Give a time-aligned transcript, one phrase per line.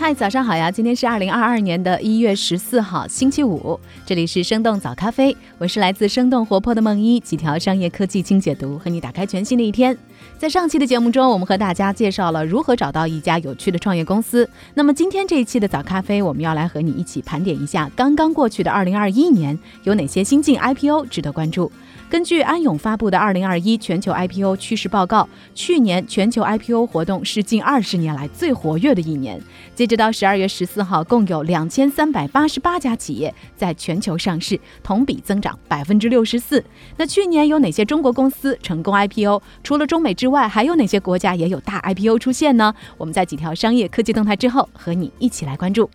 [0.00, 0.70] 嗨，早上好呀！
[0.70, 3.78] 今天是二零二二年的一月十四号，星期五。
[4.06, 9.94] 这里是生动早咖啡，我是来自生动活泼的梦一，几条商业科技轻解读，和你打开全新的一天。
[10.38, 14.48] 在上期的节目中，我们和大家介绍了如何找到一家有趣的创业公司。
[14.72, 21.70] 那么今天这一期的早咖啡，我们要来和你一起盘点一下刚刚过去的二零二一年有哪些新晋 IPO 值得关注。
[22.08, 25.22] 根据安永发布的《二零二一全球 IPO 趋势报告》，
[25.54, 29.40] 去年全球 IPO 活动是近二十年来最活跃的一年。
[29.76, 36.64] 截直到十二月十四号，共有两千三百八十八家企业在全球上市，同比增长百分之六十四。
[36.96, 39.42] 那去年有哪些中国公司成功 IPO？
[39.64, 42.72] 除了中美之外，还有哪些国家也有大 IPO 出现呢？
[42.98, 45.90] 我们在几条商业科技动态之后，和你一起来关注。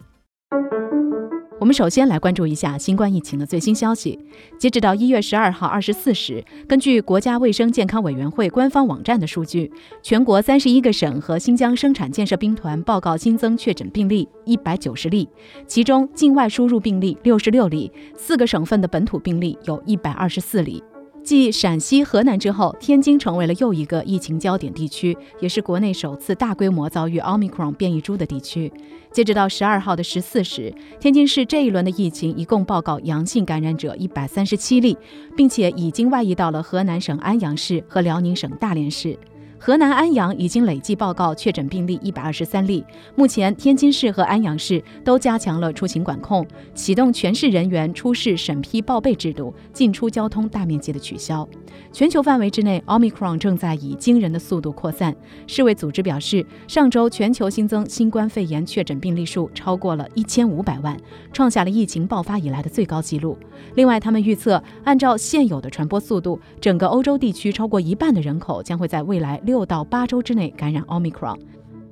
[1.65, 4.19] 我们首先来关注一下新冠疫情的最新消息。
[4.59, 9.71] 截止到一月十二号二十四时，根据国家卫生健康委员会官方网站的数据，
[10.03, 15.27] 全国三十一个省和新疆生产建设兵团报告新增确诊病例一百九十例，
[15.65, 20.83] 其中境外输入病例六十六例，四个省份的本土病例有一百二十四例。
[21.25, 28.71] 继陕西、河南之后，天津成为了又一个疫情焦点地区，也是国内首次大规模遭遇奥密克戎变异株的地区。
[29.11, 34.95] 截止到十二号的十四时，天津市这一轮的疫情一共报告阳性感染者一百三十七例，
[35.35, 39.17] 并且已经外溢到了河南省安阳市和辽宁省大连市。
[39.65, 42.85] 河南安阳已经累计报告确诊病例一百二十三例。
[43.15, 51.49] 目前，天津市和安阳市都加强了出行管控，启动全市人员出示审批报备制度，进出交通大面积的取消。
[51.91, 55.13] 全球范围之内，奥密克戎正在以惊人的速度扩散。
[55.47, 60.97] 世卫组织表示，上周全球新增新冠肺炎确诊病例数超过了一千五百万，
[61.33, 63.37] 创下了疫情爆发以来的最高纪录。
[63.73, 69.65] 另外，他们预测，按照现有的传播速度，整个欧洲地区超过一半的人口将会在未来六。
[69.65, 71.35] 到八周之内感染奥密克戎，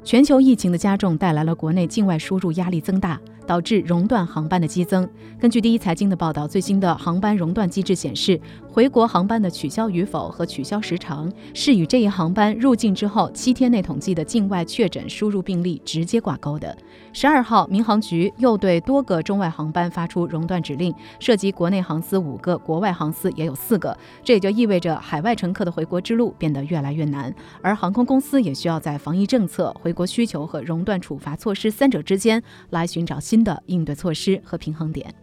[0.04, 3.20] 全球疫情的加重带来了国内境外输入压力增大。
[3.46, 5.06] 导致熔断航班的激增。
[5.38, 16.74] 根据第一财经的报道，最新的航班熔断机制显示，回国航班的取消与否和取消时长是与这一航班入境之后七天内统计的境外确诊输入病例直接挂钩的。
[17.12, 23.96] 十二号，民航局又对多个中外航班发出熔断指令，涉及国内航司五个，国外航司也有四个。
[24.24, 33.14] 这也就意味着海外乘客的回国之路变得越来越难，而航空公司也需要在防疫政策、回国需求和熔断处罚措施三者之间来寻找。
[33.24, 35.14] 新的应对措施和平衡点。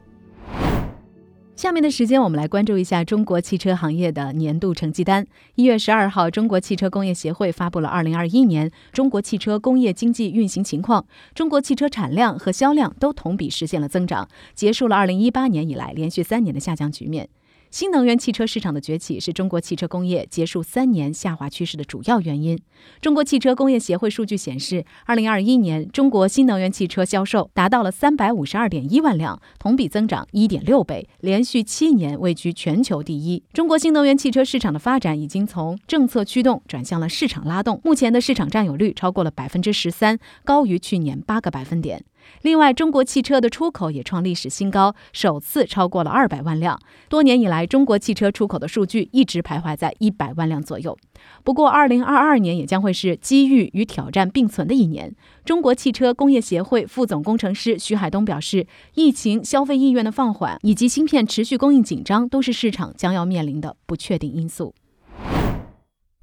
[1.54, 5.26] 下面的时间，我们来关注一下中国汽车行业的年度成绩单。
[5.56, 11.04] 一月十二号，中国汽车工业协会发布了二零二一年中国汽车工业经济运行情况，
[11.34, 17.28] 中国汽车产量和销量都同比实现了增长，结束了二零一八年以来连续三年的下降局面。
[17.70, 22.58] 新能源汽车市场的崛起是中国汽车工业结束三年下滑趋势的主要原因。
[23.00, 33.40] 中国汽车工业协会数据显示，二零二一年中国新能源汽车销售达到了三百五十二点一万辆，同比增长一点六倍，连续七年位居全球第一。
[33.52, 42.02] 中国新能源汽车市场的发展已经从政策驱动转向了市场拉动，目前的市场占有率超过了百分之十三，高于去年八个百分点。
[42.42, 46.80] 另外，中国汽车的出口也创历史新高，首次超过了二百万辆。
[47.08, 50.96] 多年以来，中国汽车出口的数据一直徘徊在一百万辆左右。
[51.44, 55.14] 不过，二零二二年也将会是机遇与挑战并存的一年。
[55.44, 64.74] 中国汽车工业协会副总工程师徐海东表示，疫情、消费意愿的放缓以及芯片持续供应紧张，都是市场将要面临的不确定因素。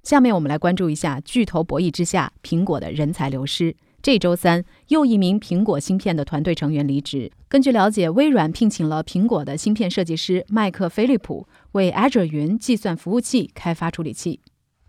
[0.03, 3.75] 下面我们来关注一下巨头博弈之下，苹果的人才流失。
[4.01, 7.31] 这周三，又一名苹果芯片的团队成员离职。
[7.49, 14.39] 根据了解，微软聘请了苹果的芯片设计师麦克菲利普为 Azure 云计算服务器开发处理器。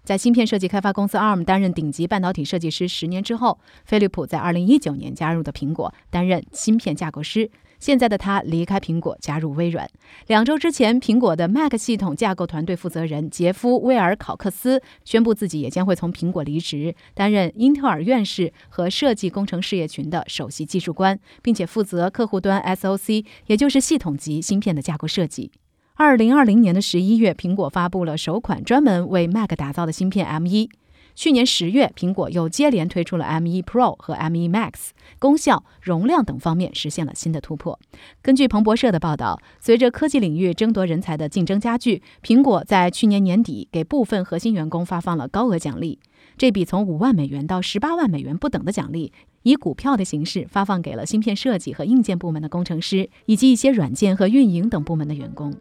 [0.04, 7.50] 在芯片设计开发公司 ARM 担任顶级半导体设计师十年之后，菲利普在2019年加入的苹果，担任芯片架构师。
[7.78, 9.88] 现在的他离开苹果，加入微软。
[10.26, 25.52] 两周之前，苹果的 Mac 系统架构团队负责人杰夫·威尔考克斯宣布自己也将会从苹果离职，担任英特尔院士和设计工程事业群的首席技术官，并且负责客户端 SOC，也就是系统级芯片的架构设计。
[25.94, 30.68] 二零二零年的十一月，苹果发布了首款专门为 Mac 打造的芯片 M1。
[31.18, 37.76] 去年十月，苹果又接连推出了 M1 Pro 和 M1 Max，功效、容量等方面实现了新的突破。
[38.22, 45.98] 根据彭博社的报道，随着科技领域争夺人才的竞争加剧，苹果在去年年底给部分核心员工发放了高额奖励。
[46.36, 49.12] 这笔从五万美元到十八万美元不等的奖励，
[49.42, 55.52] 以股票的形式发放给了芯片设计和硬件部门的工程师，以及一些软件和运营等部门的员工。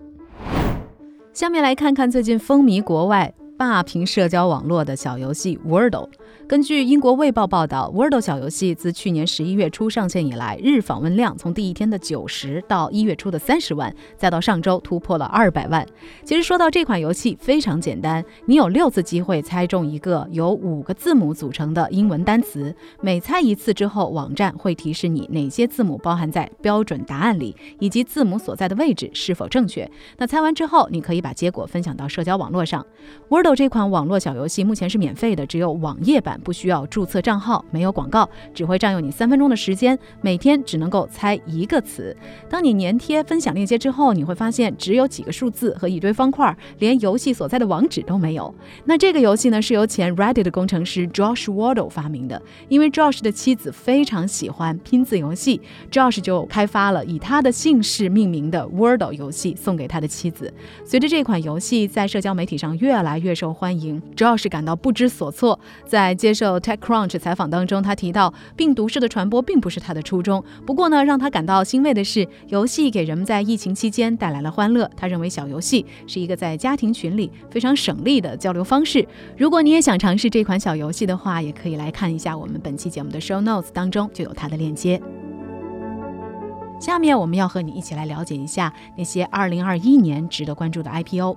[1.34, 3.34] 下面来看看最近风靡国外。
[3.58, 6.08] 霸屏社交网络的小游戏 Wordle。
[6.48, 15.86] 根据英国卫报报道，Wordle 小游戏自去年十一月初上线以来，日访问量从第一天的九十到一月初的三十万，再到上周突破了二百万。
[16.24, 29.90] 其实说到这款游戏非常简单，你有六次机会猜中一个由五个字母组成的英文单词，每猜一次之后，网站会提示你哪些字母包含在标准答案里，以及字母所在的位置是否正确。
[30.18, 32.86] 那猜完之后，你可以把结果分享到社交网络上。
[33.30, 36.40] Wordle 这款网络小游戏目前是免费的，只有网页版。
[36.44, 42.16] 不需要注册账号，没有广告，只会占用你三分钟的时间，每天只能够猜一个词。
[42.50, 48.54] 当你粘贴分享链接之后，你会发现只有几个数字和一堆方块，连游戏所在的网址都没有。
[48.86, 52.42] 那这个游戏呢，是由前 Reddit 工程师 Josh Wardle 发明的。
[52.70, 55.60] 因为 Josh 的妻子非常喜欢拼字游戏
[55.92, 60.54] ，Josh 就开发了以他的姓氏命名的 Wordle 游戏，送给他的妻子。
[60.86, 70.44] 随着这款游戏在社交媒体上越来越受欢迎主要是感到不知所措，在接受 TechCrunch 采访当中，他提到病毒式的传播并不是他的初衷。
[70.66, 74.90] 不过呢，让他感到欣慰的是，游戏给人们在疫情期间带来了欢乐。
[74.98, 79.08] 他认为小游戏是一个在家庭群里非常省力的交流方式。
[79.38, 85.00] 如果你也想尝试这款小游戏的话，也可以来看一下我们本期节目的 Show Notes 当中就有它的链接。
[86.80, 91.36] 下面我们要和你一起来了解一下那些2021年值得关注的 IPO。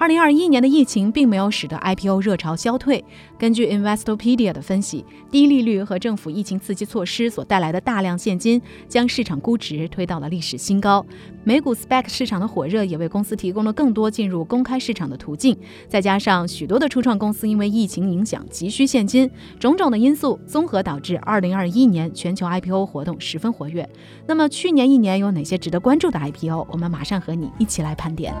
[0.00, 3.04] 二零二一年的疫情并没有使得 IPO 热潮消退。
[3.36, 11.04] 根据 Investopedia 的分析，低利率和政府疫情刺激措施所带来的大量现金，将市场估值推到了历史新高。
[11.42, 15.56] 美股 SPAC 市场的火热也为公司提供了更多进入公开市场的途径。
[15.88, 19.28] 再加上许多的初创公司因为疫情影响急需现金，
[19.58, 23.88] 种种的因素综合导致二零二一年全球 IPO 活动十分活跃。
[24.28, 26.68] 那么去年一年有哪些值得关注的 IPO？
[26.70, 28.32] 我们马上和你一起来盘点。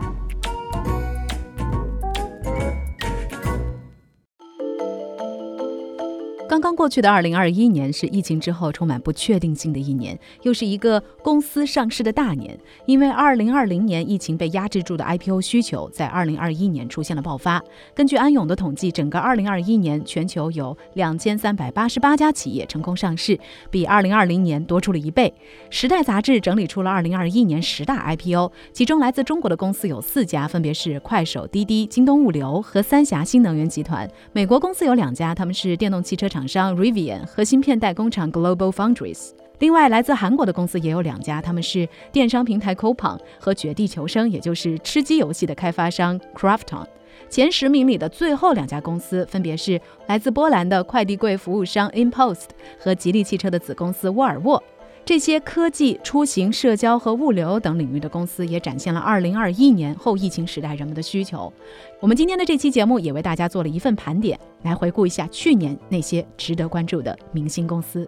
[6.48, 12.58] 刚刚过去的二零二一年是疫情之后充满不确定性的一年，又是一个公司上市的大年。
[12.86, 17.62] 因为二零二零年疫情被压制住的 IPO 需求，在二零二一年出现了爆发。
[17.94, 23.38] 根据安永的统计，整个二零二一年全球有两千三百八十八家企业成功上市，
[23.70, 25.30] 比二零二零年多出了一倍。
[25.68, 34.10] 时代杂志整理出了二零二一年十大 IPO，其中来自中国的公司有四家，分别是快手、滴滴、京东物流和三峡新能源集团。
[34.32, 36.38] 美国公司有两家，他们是电动汽车厂。
[36.48, 39.32] 商 Rivian 和芯片代工厂 Global Foundries。
[39.58, 46.86] 另外，来自韩国的公司也有两家，他们是电商平台 Coupon 和绝地求生，也就是吃鸡游戏的开发商 Crafton。
[47.28, 52.46] 前十名里的最后两家公司分别是来自波兰的快递柜服务商 InPost
[52.78, 54.62] 和吉利汽车的子公司沃尔沃。
[55.08, 61.50] 这些科技、出行、社交和物流等领域的公司也展现了2021年后疫情时代人们的需求。
[61.98, 68.06] 我们今天的这期节目也为大家做了一份盘点，来回顾一下去年那些值得关注的明星公司。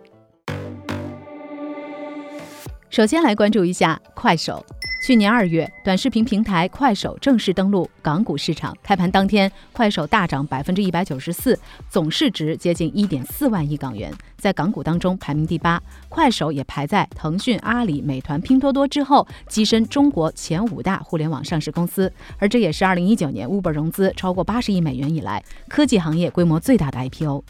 [2.90, 4.62] 首先来关注一下快手。
[5.00, 8.76] 去年二月，短视频平台快手正式登陆港股市场。
[8.82, 11.58] 开盘当天，快手大涨百分之一百九十四，
[11.88, 15.82] 总市值接近一点四万亿港元，在港股当中排名第八。
[16.10, 22.12] 快手也排在腾讯、阿里、美团、拼多多之后，跻身中国前五大互联网上市公司。
[22.38, 27.42] 而这也是二零一九年 Uber 融资超过八十亿美元以来，科技行业规模最大的 IPO。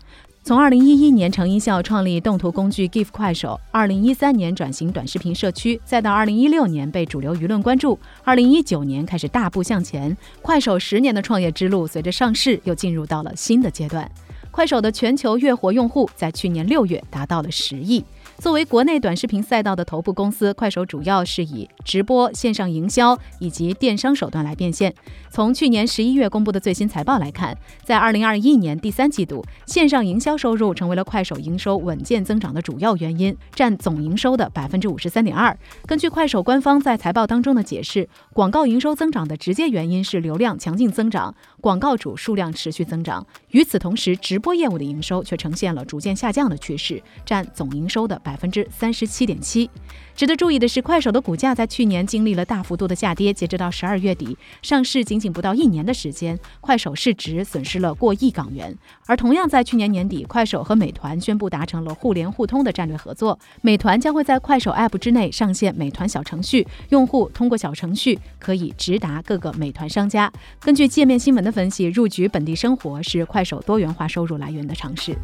[0.51, 10.17] 从二零一一年成音效创立动图工具 GIF 快手，二零一三年转型短视频社区，再到二零一六年被主流舆论关注，二零一九年开始大步向前。
[10.43, 14.11] 快手十年的创业之路，随着上市又进入到了新的阶段。
[14.51, 18.05] 快手的全球月活用户在去年六月达到了十亿。
[18.41, 24.95] 作为国内短视频赛道的头部公司，快手主要是以直播、线上营销以及电商手段来变现。
[25.29, 27.55] 从去年十一月公布的最新财报来看，
[27.85, 35.55] 在二零二一年第三季度，线上营销收入成为了快手营收稳健增长的主要原因，占总营收的百分之五十三点二。
[35.85, 43.27] 根据快手官方在财报当中的解释，广告营收增长的直接原因是流量强劲增长，广告主数量持续增长。
[43.51, 49.69] 与此同时，直播业务的营收却呈现了逐渐下降的趋势，占总营收的百百分之三十七点七。
[50.15, 53.33] 值得注意的是，快手的股价在去年经历了大幅度的下跌。
[53.33, 58.77] 截止到十二月底，上市仅仅不到一年的时间，快手市值损失了过亿港元。
[59.07, 70.33] 而同样在去年年底，快手和美团宣布达成了互联互通的战略合作，美团将会在快手 App 之内上线美团小程序，用户通过小程序可以直达各个美团商家。
[70.61, 75.17] 根据界面新闻的分析，入局本地生活是快手多元化收入来源的尝试。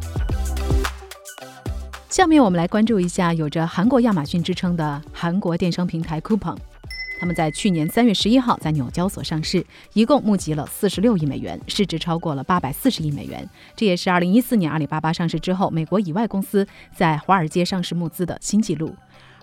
[2.17, 6.57] 下面我们来关注一下有着韩国亚马逊之称的韩国电商平台 Coupon。
[7.19, 13.47] 他们在去年三月十一号在纽交所上市，一共募集了四十六亿美元，市值超过了八百四十亿美元。
[13.75, 18.95] 这也是二零一四年阿里巴巴上市之后，美国以外公司在华尔街上市募资的新纪录。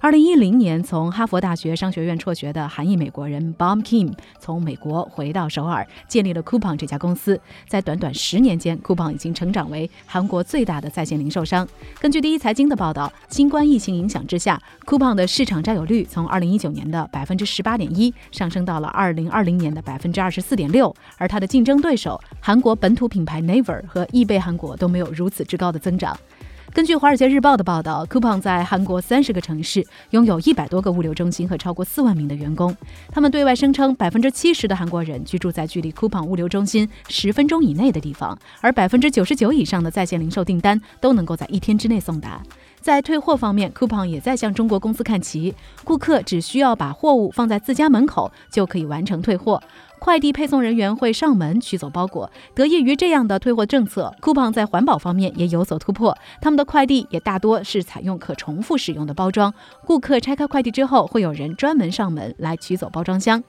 [0.04, 7.40] 二零一零年从哈佛大学商学院辍学的韩裔美国人 Bob Kim 从美国回到首尔，建立了 Coupon 这家公司。
[7.66, 11.66] 在短短十年间，Coupon 已经成长为韩国最大的在线零售商。
[11.98, 20.94] 根据第一财经的报道，新冠疫情影响之下，Coupon 的市场占有率从二零一九年的百分之十八点一上升到了二零二零年的百分之二十四点六。
[21.16, 26.14] 而它的竞争对手韩国本土品牌 Naver 和易贝韩国都没有如此之高的增长。
[26.74, 32.76] 根据《华尔街日报》的报道，Coupon 在韩国三十个城市拥有一百多个物流中心和超过四万名的员工。
[33.12, 42.42] 他们对外声称，百分之七十的韩国人居住在距离 Coupon 物流中心十分钟以内的地方，而百分之九十九以上的在线零售订单都能够在一天之内送达。
[42.80, 45.54] 在退货方面，Coupon 也在向中国公司看齐，
[45.84, 49.62] 顾客只需要把货物放在自家门口就可以完成退货。
[49.98, 52.30] 快递配送人员会上门取走包裹。
[52.54, 56.16] 得益于这样的退货政策，Coupon 在环保方面也有所突破。
[56.40, 59.52] 他们的快递也大多是采用可重复使用的包装。
[59.86, 63.42] 顾客拆开快递之后，会有人专门上门来取走包装箱。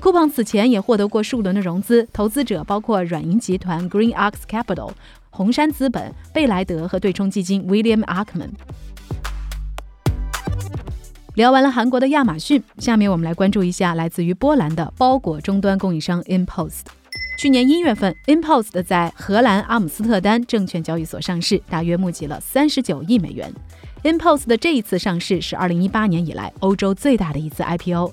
[0.00, 4.90] Coupon 此前也获得过数轮的融资，投资者包括软银集团 Green Ox Capital、
[5.30, 8.50] 红杉资本、贝莱德和对冲基金 William Ackman。
[11.34, 16.80] 聊完了韩国的亚马逊，下面我们来关注一下来自于波兰的包裹终端供应商 InPost。
[17.38, 23.50] 去年一月份，InPost 在荷兰阿姆斯特丹证券交易所上市，大约募集了三十九亿美元。
[24.02, 28.12] InPost 的这一次上市是二零一八年以来欧洲最大的一次 IPO。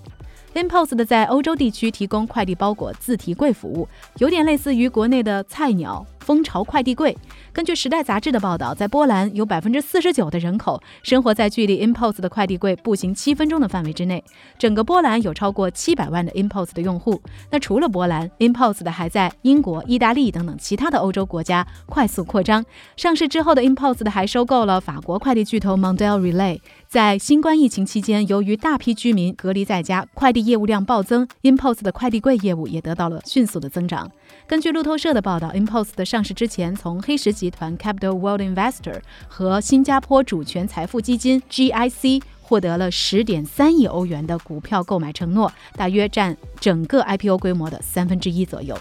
[0.54, 3.86] InPost 在欧洲地区提供快递包裹自提柜服务，
[4.20, 6.06] 有点类似于国内的菜鸟。
[6.30, 7.18] 蜂巢快递柜。
[7.52, 14.24] 根据《时代》杂志的报道，在波兰有百分之四十九的人口生活在距离 InPost 的快递柜步行七分钟的范围之内。
[14.60, 17.20] 整个波兰有超过七百万的 InPost 的用户。
[17.50, 22.64] 那除了波兰，InPost 还在英国、意大利等等其他的欧洲国家快速扩张。
[22.96, 26.60] 上市之后的 InPost 还收购了法国快递巨头 Mondial Relay。
[26.90, 34.10] 在新冠疫情期间，由于大批居民隔离在家，快递业务量暴增，InPost 的快递柜业务也得到了迅速的增长。
[34.48, 48.76] 根据路透社的报道，InPost 的上市之前，从黑石集团 Capital World Investor 和新加坡主权财富基金 GIC 获得了十点三亿欧元的股票购买承诺，大约占整个 IPO 规模的三分之一左右。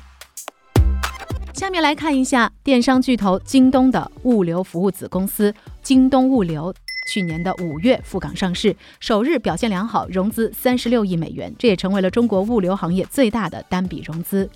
[1.53, 6.73] 下面来看一下电商巨头京东的物流服务子公司京东物流，
[7.09, 14.47] 去年的五月赴港上市，首日表现良好，融资三十六亿美元，这也成为了中国物流行业最大的单笔融资。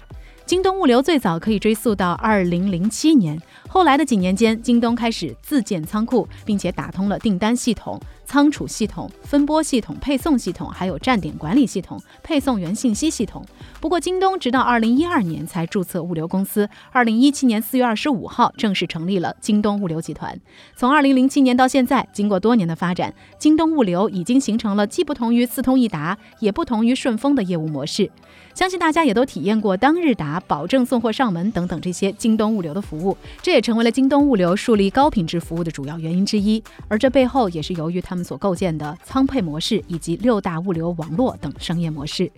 [0.44, 7.98] 京东物流最早可以追溯到二零零七年，后来的几年间，京东开始自建仓库，并且打通了订单系统。
[8.24, 13.44] 仓储系统、分拨系统、配送系统，还有站点管理系统、配送员信息系统。
[13.80, 20.38] 不过，京东直到二零一二年才注册物流公司，二零一七年四月二十五号正式成立了京东物流集团。
[20.76, 28.10] 从二零零七年到现在，经过多年的发展，京东物流已经形成了既不同于四通一达，也不同于顺丰的业务模式。
[28.54, 36.62] 相信大家也都体验过当日达、保证送货上门等等这些京东物流的服务，这也成为了京东物流树立高品质服务的主要原因之一。
[36.88, 38.22] 而这背后也是由于它他们。
[38.22, 42.30] 所构建的仓配模式以及六大物流网络等商业模式。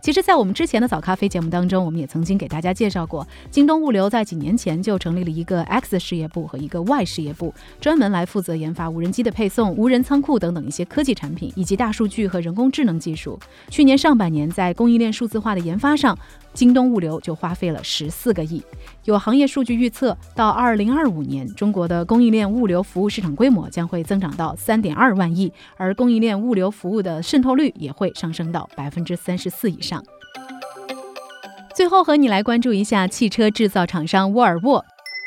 [0.00, 13.38] 其实，在我们之前的早咖啡节目当中，我们也曾经给大家介绍过，京东物流在几年前就成立了一个 X 事业部和一个 Y 事业部，专门来负责研发无人机的配送、无人仓库等等一些科技产品，以及大数据和人工智能技术。
[13.68, 16.16] 去年上半年，在供应链数字化的研发上，
[16.52, 18.62] 京东物流就花费了十四个亿。
[19.04, 30.02] 有行业数据预测，到二零二五年，中国的供应链物流服务市场规模将会增长到三点二万亿，而供应链物流服务的渗透率也会上升到百分之三十四以上。
[31.74, 34.84] 最后和你来关注一下汽车制造厂商沃尔沃，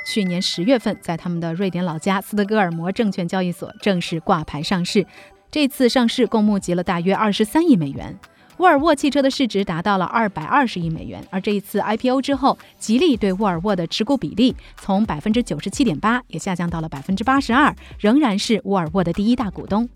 [0.07, 5.05] 去年十月份在他们的瑞典老家斯德哥尔摩证券交易所正式挂牌上市，
[5.51, 8.17] 这次上市共募集了大约二十三亿美元。
[8.59, 19.87] 沃尔沃汽车的市值达到了二百二十亿美元，而这一次 IPO 之后，吉利对沃尔沃的持股比例从百分之九十七点八也下降到了百分之八十二，仍然是沃尔沃的第一大股东。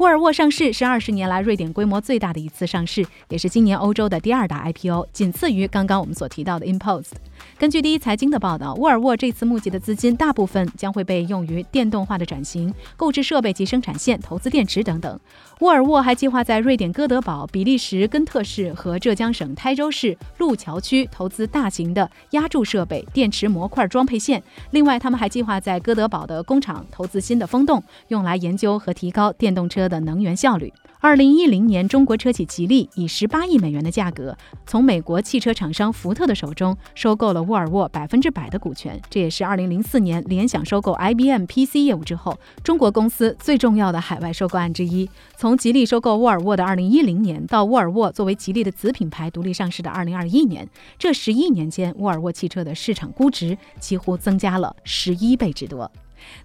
[0.00, 7.10] 沃尔沃上市是二十年来瑞典规模最大的一次上市，也是今年欧洲的第二大 IPO，仅次于刚刚我们所提到的 Impost。
[7.58, 15.20] 根据第一财经的报道，沃尔沃这次募集的资金大部分将会被用于电动化的转型、购置设备及生产线、投资电池等等。
[15.60, 24.42] 沃尔沃还计划在瑞典哥德堡、比利时根特市和浙江省台州市路桥区投资大型的压铸设备、电池模块装配线。
[24.70, 30.72] 另外，他们还计划在哥德堡的工厂投资新的风洞，用来研究和提高电动车的能源效率。
[31.02, 39.00] 二零一零年，中国车企吉利以十八亿美元的价格，从美国汽车厂商福特的手中收购了沃尔沃百分之百的股权。
[39.08, 45.08] 这也是二零零四年联想收购 IBM PC 业务之后，中国公司最重要的海外收购案之一。
[45.38, 55.90] 从吉利收购沃尔沃的二零一零年，到沃尔沃作为吉利的子品牌独立上市的二零二一年，这十一年间，沃尔沃汽车的市场估值几乎增加了十一倍之多。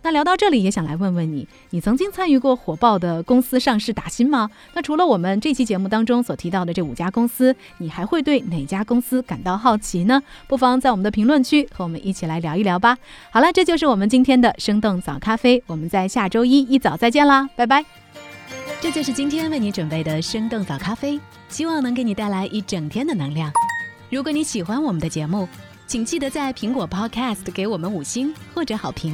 [0.01, 4.49] 那聊到这里，也想来问问你，你曾经参与过火爆的公司上市打新吗？
[4.73, 10.21] 那除了我们这期节目当中所提到的这五家公司，你还会对哪家公司感到好奇呢？
[10.47, 12.97] 不妨在我们的评论区和我们一起来聊一聊吧。
[13.31, 17.83] 好了，这就是我们今天的生动早咖啡，我们在下周一一早再见啦，拜拜。
[18.81, 23.51] 这就是今天为你准备的生动早咖啡，希望能给你带来一整天的能量。
[24.11, 25.47] 如果你喜欢我们的节目，
[25.87, 29.13] 请记得在苹果 Podcast 给我们五星或者好评，